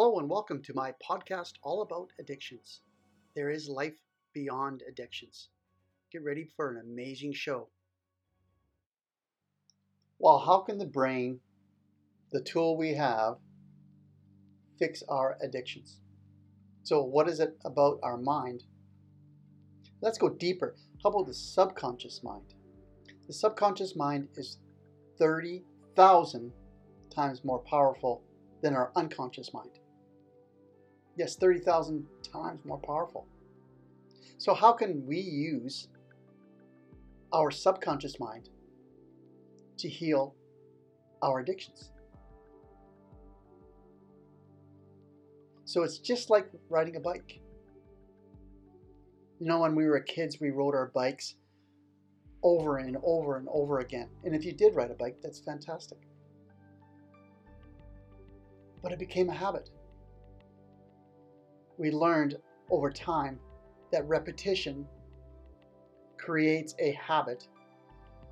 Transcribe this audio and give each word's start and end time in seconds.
Hello 0.00 0.20
and 0.20 0.30
welcome 0.30 0.62
to 0.62 0.72
my 0.74 0.94
podcast 1.02 1.54
all 1.64 1.82
about 1.82 2.12
addictions. 2.20 2.82
There 3.34 3.50
is 3.50 3.68
life 3.68 3.98
beyond 4.32 4.84
addictions. 4.88 5.48
Get 6.12 6.22
ready 6.22 6.46
for 6.54 6.70
an 6.70 6.80
amazing 6.86 7.32
show. 7.32 7.68
Well, 10.20 10.38
how 10.38 10.60
can 10.60 10.78
the 10.78 10.86
brain, 10.86 11.40
the 12.30 12.40
tool 12.40 12.76
we 12.76 12.94
have, 12.94 13.38
fix 14.78 15.02
our 15.08 15.36
addictions? 15.42 15.98
So, 16.84 17.02
what 17.02 17.28
is 17.28 17.40
it 17.40 17.58
about 17.64 17.98
our 18.04 18.18
mind? 18.18 18.62
Let's 20.00 20.16
go 20.16 20.28
deeper. 20.28 20.76
How 21.02 21.10
about 21.10 21.26
the 21.26 21.34
subconscious 21.34 22.22
mind? 22.22 22.54
The 23.26 23.32
subconscious 23.32 23.96
mind 23.96 24.28
is 24.36 24.58
30,000 25.18 26.52
times 27.10 27.44
more 27.44 27.58
powerful 27.58 28.22
than 28.62 28.76
our 28.76 28.92
unconscious 28.94 29.52
mind. 29.52 29.70
Yes, 31.18 31.34
30,000 31.34 32.06
times 32.32 32.64
more 32.64 32.78
powerful. 32.78 33.26
So, 34.38 34.54
how 34.54 34.72
can 34.72 35.04
we 35.04 35.18
use 35.18 35.88
our 37.32 37.50
subconscious 37.50 38.20
mind 38.20 38.50
to 39.78 39.88
heal 39.88 40.36
our 41.20 41.40
addictions? 41.40 41.90
So, 45.64 45.82
it's 45.82 45.98
just 45.98 46.30
like 46.30 46.48
riding 46.70 46.94
a 46.94 47.00
bike. 47.00 47.40
You 49.40 49.46
know, 49.48 49.58
when 49.58 49.74
we 49.74 49.86
were 49.86 49.98
kids, 49.98 50.38
we 50.40 50.50
rode 50.50 50.76
our 50.76 50.92
bikes 50.94 51.34
over 52.44 52.78
and 52.78 52.96
over 53.02 53.38
and 53.38 53.48
over 53.50 53.80
again. 53.80 54.08
And 54.22 54.36
if 54.36 54.44
you 54.44 54.52
did 54.52 54.76
ride 54.76 54.92
a 54.92 54.94
bike, 54.94 55.18
that's 55.20 55.40
fantastic. 55.40 55.98
But 58.80 58.92
it 58.92 59.00
became 59.00 59.28
a 59.30 59.34
habit. 59.34 59.70
We 61.78 61.92
learned 61.92 62.36
over 62.70 62.90
time 62.90 63.38
that 63.92 64.06
repetition 64.08 64.86
creates 66.18 66.74
a 66.80 66.92
habit 66.92 67.46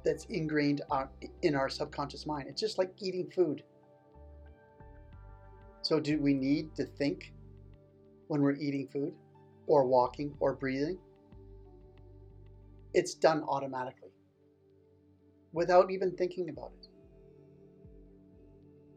that's 0.05 0.25
ingrained 0.27 0.83
in 1.43 1.55
our 1.55 1.69
subconscious 1.69 2.27
mind. 2.27 2.49
It's 2.49 2.61
just 2.61 2.77
like 2.77 2.93
eating 2.99 3.31
food. 3.31 3.63
So, 5.83 6.01
do 6.01 6.19
we 6.19 6.35
need 6.35 6.75
to 6.75 6.85
think 6.85 7.33
when 8.27 8.43
we're 8.43 8.57
eating 8.57 8.89
food, 8.89 9.15
or 9.69 9.87
walking, 9.87 10.35
or 10.41 10.53
breathing? 10.55 10.99
It's 12.93 13.15
done 13.15 13.45
automatically 13.49 14.11
without 15.53 15.91
even 15.93 16.17
thinking 16.17 16.49
about 16.49 16.73
it. 16.81 16.89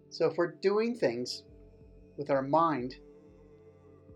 So, 0.10 0.26
if 0.26 0.38
we're 0.38 0.54
doing 0.54 0.96
things 0.96 1.44
with 2.18 2.32
our 2.32 2.42
mind 2.42 2.96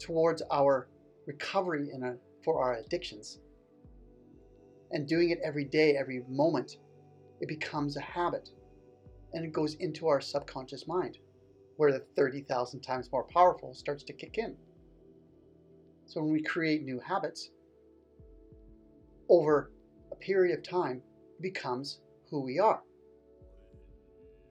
towards 0.03 0.43
our 0.51 0.89
recovery 1.25 1.89
in 1.93 2.03
a, 2.03 2.15
for 2.43 2.61
our 2.61 2.75
addictions, 2.75 3.39
and 4.91 5.07
doing 5.07 5.29
it 5.29 5.39
every 5.43 5.63
day, 5.65 5.95
every 5.95 6.21
moment, 6.29 6.77
it 7.39 7.47
becomes 7.47 7.95
a 7.97 8.01
habit 8.01 8.49
and 9.33 9.43
it 9.43 9.51
goes 9.51 9.75
into 9.75 10.07
our 10.07 10.21
subconscious 10.21 10.87
mind 10.87 11.17
where 11.77 11.91
the 11.91 12.05
30,000 12.15 12.81
times 12.81 13.09
more 13.11 13.25
powerful 13.33 13.73
starts 13.73 14.03
to 14.03 14.13
kick 14.13 14.37
in. 14.37 14.55
So 16.05 16.21
when 16.21 16.31
we 16.31 16.43
create 16.43 16.83
new 16.83 16.99
habits, 16.99 17.49
over 19.29 19.71
a 20.11 20.15
period 20.15 20.55
of 20.55 20.63
time, 20.63 21.01
it 21.39 21.41
becomes 21.41 22.01
who 22.29 22.41
we 22.41 22.59
are. 22.59 22.81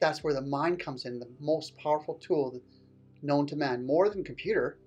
That's 0.01 0.25
where 0.25 0.35
the 0.35 0.41
mind 0.43 0.81
comes 0.81 1.05
in, 1.05 1.21
the 1.21 1.31
most 1.39 1.77
powerful 1.77 2.15
tool 2.15 2.61
known 3.23 3.47
to 3.47 3.55
man, 3.55 3.87
more 3.87 4.09
than 4.09 4.25
computer, 4.25 4.79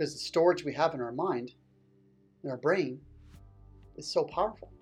because 0.00 0.14
the 0.14 0.18
storage 0.18 0.64
we 0.64 0.72
have 0.72 0.94
in 0.94 1.00
our 1.02 1.12
mind, 1.12 1.52
in 2.42 2.48
our 2.48 2.56
brain, 2.56 2.98
is 3.98 4.10
so 4.10 4.24
powerful. 4.24 4.72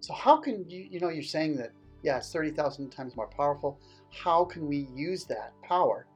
So 0.00 0.14
how 0.14 0.38
can 0.38 0.64
you, 0.66 0.88
you 0.90 0.98
know, 0.98 1.10
you're 1.10 1.22
saying 1.22 1.58
that, 1.58 1.72
yeah, 2.02 2.16
it's 2.16 2.32
30,000 2.32 2.88
times 2.88 3.16
more 3.16 3.26
powerful. 3.26 3.78
How 4.08 4.46
can 4.46 4.66
we 4.66 4.88
use 4.94 5.26
that 5.26 5.52
power 5.62 6.06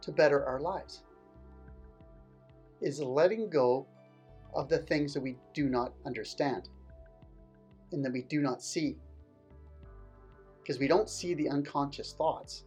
to 0.00 0.10
better 0.10 0.44
our 0.44 0.58
lives? 0.58 1.04
Is 2.80 3.00
letting 3.00 3.48
go 3.48 3.86
of 4.54 4.68
the 4.68 4.78
things 4.78 5.14
that 5.14 5.20
we 5.20 5.36
do 5.54 5.68
not 5.68 5.92
understand 6.04 6.70
and 7.92 8.04
that 8.04 8.12
we 8.12 8.22
do 8.22 8.40
not 8.40 8.64
see. 8.64 8.96
Because 10.60 10.80
we 10.80 10.88
don't 10.88 11.08
see 11.08 11.34
the 11.34 11.48
unconscious 11.48 12.14
thoughts. 12.14 12.64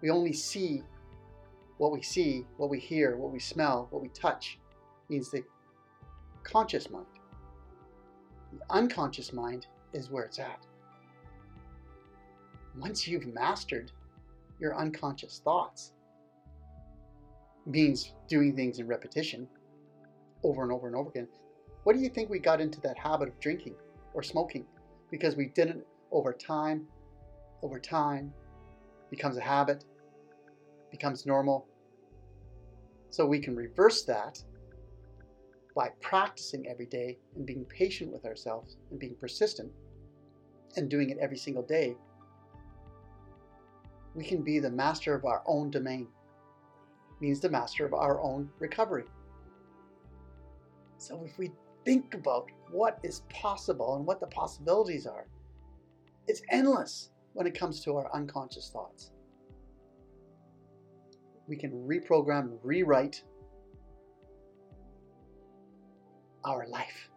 We 0.00 0.10
only 0.10 0.32
see 0.32 0.82
what 1.80 1.92
we 1.92 2.02
see, 2.02 2.44
what 2.58 2.68
we 2.68 2.78
hear, 2.78 3.16
what 3.16 3.32
we 3.32 3.38
smell, 3.38 3.86
what 3.88 4.02
we 4.02 4.08
touch, 4.10 4.58
means 5.08 5.30
the 5.30 5.42
conscious 6.42 6.90
mind. 6.90 7.06
The 8.52 8.60
unconscious 8.68 9.32
mind 9.32 9.66
is 9.94 10.10
where 10.10 10.24
it's 10.24 10.38
at. 10.38 10.66
Once 12.76 13.08
you've 13.08 13.26
mastered 13.32 13.92
your 14.58 14.76
unconscious 14.76 15.40
thoughts, 15.42 15.94
means 17.64 18.12
doing 18.28 18.54
things 18.54 18.78
in 18.78 18.86
repetition 18.86 19.48
over 20.42 20.62
and 20.62 20.70
over 20.70 20.86
and 20.86 20.94
over 20.94 21.08
again. 21.08 21.28
What 21.84 21.96
do 21.96 22.02
you 22.02 22.10
think 22.10 22.28
we 22.28 22.40
got 22.40 22.60
into 22.60 22.78
that 22.82 22.98
habit 22.98 23.28
of 23.28 23.40
drinking 23.40 23.74
or 24.12 24.22
smoking? 24.22 24.66
Because 25.10 25.34
we 25.34 25.46
didn't 25.46 25.82
over 26.12 26.34
time, 26.34 26.86
over 27.62 27.80
time, 27.80 28.34
becomes 29.08 29.38
a 29.38 29.40
habit, 29.40 29.86
becomes 30.90 31.24
normal. 31.24 31.66
So 33.10 33.26
we 33.26 33.40
can 33.40 33.56
reverse 33.56 34.04
that 34.04 34.42
by 35.74 35.90
practicing 36.00 36.68
every 36.68 36.86
day 36.86 37.18
and 37.36 37.44
being 37.44 37.64
patient 37.64 38.12
with 38.12 38.24
ourselves 38.24 38.76
and 38.90 38.98
being 38.98 39.16
persistent 39.20 39.70
and 40.76 40.88
doing 40.88 41.10
it 41.10 41.18
every 41.20 41.36
single 41.36 41.62
day, 41.62 41.96
we 44.14 44.24
can 44.24 44.42
be 44.42 44.58
the 44.58 44.70
master 44.70 45.14
of 45.14 45.24
our 45.24 45.42
own 45.46 45.70
domain. 45.70 46.08
Means 47.20 47.40
the 47.40 47.50
master 47.50 47.84
of 47.84 47.94
our 47.94 48.20
own 48.20 48.48
recovery. 48.58 49.04
So 50.98 51.22
if 51.24 51.36
we 51.38 51.52
think 51.84 52.14
about 52.14 52.50
what 52.70 52.98
is 53.02 53.22
possible 53.28 53.96
and 53.96 54.06
what 54.06 54.20
the 54.20 54.26
possibilities 54.28 55.06
are, 55.06 55.26
it's 56.26 56.42
endless 56.50 57.10
when 57.32 57.46
it 57.46 57.58
comes 57.58 57.80
to 57.84 57.96
our 57.96 58.14
unconscious 58.14 58.70
thoughts. 58.72 59.12
We 61.50 61.56
can 61.56 61.72
reprogram, 61.72 62.58
rewrite 62.62 63.24
our 66.44 66.64
life, 66.68 67.10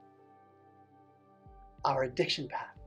our 1.86 2.02
addiction 2.06 2.48
path. 2.48 2.80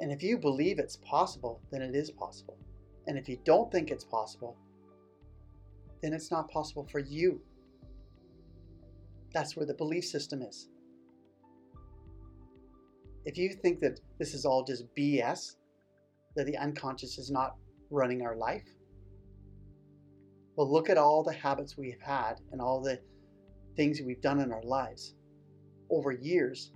And 0.00 0.10
if 0.10 0.22
you 0.22 0.38
believe 0.38 0.78
it's 0.78 0.96
possible, 0.96 1.60
then 1.70 1.82
it 1.82 1.94
is 1.94 2.10
possible. 2.10 2.56
And 3.06 3.18
if 3.18 3.28
you 3.28 3.38
don't 3.44 3.70
think 3.70 3.90
it's 3.90 4.02
possible, 4.02 4.56
then 6.02 6.14
it's 6.14 6.30
not 6.30 6.50
possible 6.50 6.88
for 6.90 7.00
you. 7.00 7.42
That's 9.34 9.58
where 9.58 9.66
the 9.66 9.74
belief 9.74 10.06
system 10.06 10.40
is. 10.40 10.70
If 13.26 13.36
you 13.36 13.50
think 13.52 13.80
that 13.80 14.00
this 14.18 14.32
is 14.32 14.46
all 14.46 14.64
just 14.64 14.84
BS, 14.96 15.56
that 16.34 16.46
the 16.46 16.56
unconscious 16.56 17.18
is 17.18 17.30
not 17.30 17.56
running 17.90 18.22
our 18.22 18.34
life, 18.34 18.64
well, 20.56 20.72
look 20.72 20.88
at 20.88 20.96
all 20.96 21.22
the 21.22 21.34
habits 21.34 21.76
we've 21.76 22.00
had 22.00 22.40
and 22.50 22.60
all 22.60 22.80
the 22.80 22.98
things 23.76 24.00
we've 24.00 24.22
done 24.22 24.40
in 24.40 24.52
our 24.52 24.62
lives 24.62 25.14
over 25.90 26.12
years. 26.12 26.72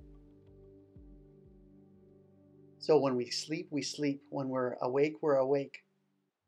So 2.79 2.99
when 2.99 3.17
we 3.17 3.31
sleep, 3.31 3.69
we 3.71 3.83
sleep. 3.83 4.23
When 4.29 4.49
we're 4.49 4.75
awake, 4.83 5.15
we're 5.23 5.37
awake. 5.37 5.83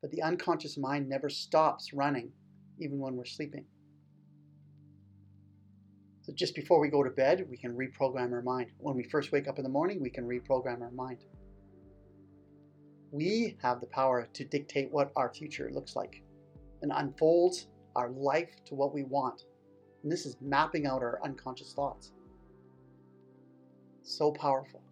But 0.02 0.10
the 0.10 0.22
unconscious 0.22 0.76
mind 0.76 1.08
never 1.08 1.30
stops 1.30 1.92
running, 1.94 2.30
even 2.78 2.98
when 2.98 3.16
we're 3.16 3.24
sleeping. 3.24 3.64
So 6.22 6.32
just 6.34 6.54
before 6.54 6.80
we 6.80 6.88
go 6.88 7.02
to 7.02 7.10
bed, 7.10 7.46
we 7.50 7.56
can 7.56 7.74
reprogram 7.74 8.32
our 8.32 8.42
mind. 8.42 8.70
When 8.78 8.94
we 8.94 9.04
first 9.04 9.32
wake 9.32 9.48
up 9.48 9.58
in 9.58 9.64
the 9.64 9.70
morning, 9.70 10.00
we 10.00 10.10
can 10.10 10.24
reprogram 10.24 10.82
our 10.82 10.90
mind. 10.90 11.24
We 13.10 13.56
have 13.62 13.80
the 13.80 13.86
power 13.86 14.28
to 14.32 14.44
dictate 14.44 14.90
what 14.90 15.12
our 15.16 15.32
future 15.32 15.70
looks 15.72 15.96
like 15.96 16.22
and 16.82 16.92
unfolds 16.94 17.68
our 17.96 18.10
life 18.10 18.50
to 18.66 18.74
what 18.74 18.92
we 18.92 19.04
want. 19.04 19.44
And 20.02 20.10
this 20.10 20.26
is 20.26 20.36
mapping 20.40 20.86
out 20.86 21.02
our 21.02 21.20
unconscious 21.24 21.72
thoughts. 21.72 22.12
So 24.02 24.32
powerful. 24.32 24.82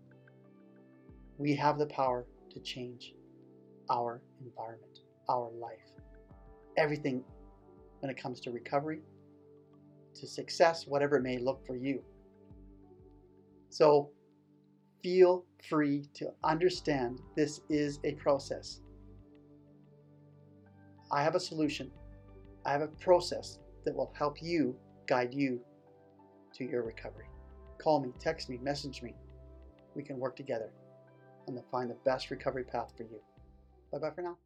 We 1.39 1.55
have 1.57 1.79
the 1.79 1.87
power 1.87 2.27
to 2.53 2.61
change 2.61 3.15
our 3.91 4.23
environment, 4.45 5.01
our 5.29 5.51
life. 5.51 5.79
Everything 6.77 7.25
when 8.01 8.11
it 8.11 8.17
comes 8.17 8.41
to 8.41 8.51
recovery, 8.51 9.01
to 10.15 10.27
success, 10.27 10.87
whatever 10.87 11.17
it 11.17 11.23
may 11.23 11.39
look 11.39 11.67
for 11.67 11.77
you. 11.77 12.03
So 13.71 14.11
feel 15.03 15.45
free 15.69 16.07
to 16.15 16.33
understand 16.45 17.21
this 17.37 17.61
is 17.69 17.99
a 18.05 18.13
process. 18.15 18.81
I 21.13 21.23
have 21.23 21.35
a 21.35 21.41
solution. 21.41 21.91
I 22.65 22.73
have 22.73 22.83
a 22.83 22.89
process 22.89 23.59
that 23.85 23.95
will 23.95 24.13
help 24.17 24.43
you 24.43 24.77
guide 25.07 25.35
you 25.35 25.61
to 26.55 26.65
your 26.65 26.83
recovery. 26.83 27.27
Call 27.79 28.01
me, 28.01 28.13
text 28.19 28.49
me, 28.49 28.59
message 28.59 29.03
me. 29.03 29.15
We 29.95 30.03
can 30.03 30.19
work 30.19 30.37
together 30.37 30.71
and 31.47 31.59
find 31.71 31.91
the 31.91 31.97
best 32.05 32.31
recovery 32.31 32.65
path 32.65 32.93
for 32.97 33.03
you. 33.05 33.21
Bye 33.93 33.99
bye 33.99 34.11
for 34.11 34.23
now. 34.23 34.37